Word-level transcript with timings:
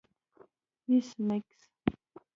ایس 0.89 1.09
میکس 1.27 1.59